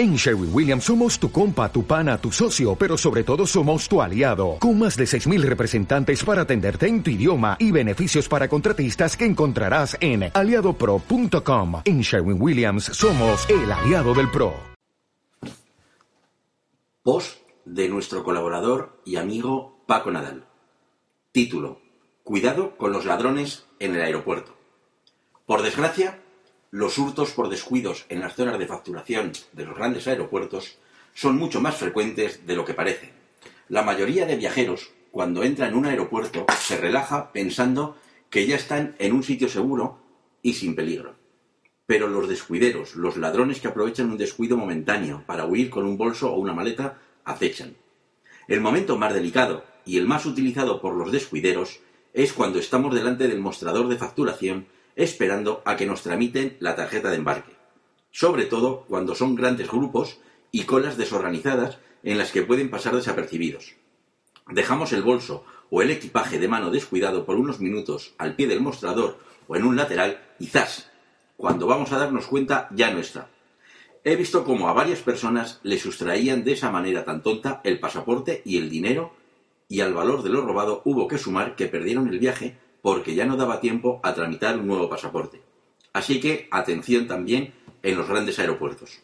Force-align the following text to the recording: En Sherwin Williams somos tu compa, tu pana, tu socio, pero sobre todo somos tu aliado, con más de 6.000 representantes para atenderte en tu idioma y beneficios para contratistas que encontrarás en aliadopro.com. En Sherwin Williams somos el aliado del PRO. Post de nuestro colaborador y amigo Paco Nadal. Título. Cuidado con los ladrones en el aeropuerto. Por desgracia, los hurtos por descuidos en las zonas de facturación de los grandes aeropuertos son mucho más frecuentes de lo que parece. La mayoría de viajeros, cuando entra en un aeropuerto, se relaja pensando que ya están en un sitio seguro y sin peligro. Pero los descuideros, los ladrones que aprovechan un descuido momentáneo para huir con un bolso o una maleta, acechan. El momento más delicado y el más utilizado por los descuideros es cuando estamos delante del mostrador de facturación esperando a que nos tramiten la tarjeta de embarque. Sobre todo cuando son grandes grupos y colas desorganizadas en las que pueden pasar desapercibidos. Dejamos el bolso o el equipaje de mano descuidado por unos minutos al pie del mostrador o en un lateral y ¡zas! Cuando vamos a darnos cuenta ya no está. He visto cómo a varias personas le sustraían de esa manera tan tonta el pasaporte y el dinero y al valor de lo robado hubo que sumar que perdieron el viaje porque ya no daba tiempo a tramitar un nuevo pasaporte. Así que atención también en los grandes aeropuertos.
En 0.00 0.16
Sherwin 0.16 0.48
Williams 0.50 0.84
somos 0.84 1.18
tu 1.18 1.30
compa, 1.30 1.70
tu 1.70 1.84
pana, 1.84 2.16
tu 2.16 2.32
socio, 2.32 2.74
pero 2.74 2.96
sobre 2.96 3.22
todo 3.22 3.46
somos 3.46 3.86
tu 3.86 4.00
aliado, 4.00 4.56
con 4.58 4.78
más 4.78 4.96
de 4.96 5.04
6.000 5.04 5.42
representantes 5.42 6.24
para 6.24 6.40
atenderte 6.40 6.86
en 6.86 7.02
tu 7.02 7.10
idioma 7.10 7.58
y 7.58 7.70
beneficios 7.70 8.26
para 8.26 8.48
contratistas 8.48 9.14
que 9.14 9.26
encontrarás 9.26 9.98
en 10.00 10.30
aliadopro.com. 10.32 11.82
En 11.84 12.00
Sherwin 12.00 12.40
Williams 12.40 12.84
somos 12.84 13.46
el 13.50 13.70
aliado 13.70 14.14
del 14.14 14.30
PRO. 14.30 14.54
Post 17.02 17.36
de 17.66 17.90
nuestro 17.90 18.24
colaborador 18.24 19.02
y 19.04 19.16
amigo 19.16 19.84
Paco 19.86 20.10
Nadal. 20.10 20.46
Título. 21.30 21.82
Cuidado 22.24 22.74
con 22.78 22.92
los 22.92 23.04
ladrones 23.04 23.66
en 23.78 23.96
el 23.96 24.00
aeropuerto. 24.00 24.56
Por 25.44 25.60
desgracia, 25.60 26.22
los 26.70 26.98
hurtos 26.98 27.32
por 27.32 27.48
descuidos 27.48 28.06
en 28.08 28.20
las 28.20 28.36
zonas 28.36 28.58
de 28.58 28.66
facturación 28.66 29.32
de 29.52 29.64
los 29.64 29.76
grandes 29.76 30.06
aeropuertos 30.06 30.78
son 31.14 31.36
mucho 31.36 31.60
más 31.60 31.76
frecuentes 31.76 32.46
de 32.46 32.54
lo 32.54 32.64
que 32.64 32.74
parece. 32.74 33.12
La 33.68 33.82
mayoría 33.82 34.24
de 34.24 34.36
viajeros, 34.36 34.90
cuando 35.10 35.42
entra 35.42 35.66
en 35.66 35.74
un 35.74 35.86
aeropuerto, 35.86 36.46
se 36.60 36.76
relaja 36.76 37.32
pensando 37.32 37.96
que 38.30 38.46
ya 38.46 38.54
están 38.54 38.94
en 39.00 39.12
un 39.12 39.24
sitio 39.24 39.48
seguro 39.48 39.98
y 40.42 40.54
sin 40.54 40.76
peligro. 40.76 41.16
Pero 41.86 42.06
los 42.06 42.28
descuideros, 42.28 42.94
los 42.94 43.16
ladrones 43.16 43.60
que 43.60 43.66
aprovechan 43.66 44.10
un 44.10 44.18
descuido 44.18 44.56
momentáneo 44.56 45.24
para 45.26 45.46
huir 45.46 45.70
con 45.70 45.84
un 45.84 45.98
bolso 45.98 46.32
o 46.32 46.38
una 46.38 46.54
maleta, 46.54 46.98
acechan. 47.24 47.74
El 48.46 48.60
momento 48.60 48.96
más 48.96 49.12
delicado 49.12 49.64
y 49.84 49.98
el 49.98 50.06
más 50.06 50.24
utilizado 50.24 50.80
por 50.80 50.94
los 50.94 51.10
descuideros 51.10 51.80
es 52.14 52.32
cuando 52.32 52.60
estamos 52.60 52.94
delante 52.94 53.26
del 53.26 53.40
mostrador 53.40 53.88
de 53.88 53.96
facturación 53.96 54.66
esperando 54.96 55.62
a 55.64 55.76
que 55.76 55.86
nos 55.86 56.02
tramiten 56.02 56.56
la 56.60 56.76
tarjeta 56.76 57.10
de 57.10 57.16
embarque. 57.16 57.52
Sobre 58.10 58.44
todo 58.44 58.84
cuando 58.88 59.14
son 59.14 59.34
grandes 59.34 59.70
grupos 59.70 60.18
y 60.52 60.64
colas 60.64 60.96
desorganizadas 60.96 61.78
en 62.02 62.18
las 62.18 62.32
que 62.32 62.42
pueden 62.42 62.70
pasar 62.70 62.94
desapercibidos. 62.94 63.74
Dejamos 64.48 64.92
el 64.92 65.02
bolso 65.02 65.44
o 65.70 65.82
el 65.82 65.90
equipaje 65.90 66.38
de 66.38 66.48
mano 66.48 66.70
descuidado 66.70 67.24
por 67.24 67.36
unos 67.36 67.60
minutos 67.60 68.14
al 68.18 68.34
pie 68.34 68.48
del 68.48 68.60
mostrador 68.60 69.18
o 69.46 69.56
en 69.56 69.64
un 69.64 69.76
lateral 69.76 70.20
y 70.38 70.46
¡zas! 70.46 70.90
Cuando 71.36 71.66
vamos 71.66 71.92
a 71.92 71.98
darnos 71.98 72.26
cuenta 72.26 72.68
ya 72.72 72.90
no 72.90 72.98
está. 72.98 73.28
He 74.02 74.16
visto 74.16 74.44
cómo 74.44 74.68
a 74.68 74.72
varias 74.72 75.00
personas 75.00 75.60
le 75.62 75.78
sustraían 75.78 76.42
de 76.42 76.52
esa 76.52 76.70
manera 76.70 77.04
tan 77.04 77.22
tonta 77.22 77.60
el 77.64 77.78
pasaporte 77.78 78.42
y 78.44 78.58
el 78.58 78.70
dinero 78.70 79.12
y 79.68 79.80
al 79.80 79.94
valor 79.94 80.22
de 80.22 80.30
lo 80.30 80.42
robado 80.42 80.82
hubo 80.84 81.06
que 81.06 81.18
sumar 81.18 81.54
que 81.54 81.66
perdieron 81.66 82.08
el 82.08 82.18
viaje 82.18 82.58
porque 82.82 83.14
ya 83.14 83.26
no 83.26 83.36
daba 83.36 83.60
tiempo 83.60 84.00
a 84.02 84.14
tramitar 84.14 84.58
un 84.58 84.66
nuevo 84.66 84.88
pasaporte. 84.88 85.42
Así 85.92 86.20
que 86.20 86.48
atención 86.50 87.06
también 87.06 87.52
en 87.82 87.96
los 87.96 88.08
grandes 88.08 88.38
aeropuertos. 88.38 89.00